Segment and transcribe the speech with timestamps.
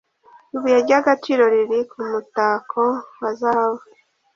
[0.55, 2.83] ibuye ry’agaciro riri ku mutako
[3.21, 3.83] wa zahabu.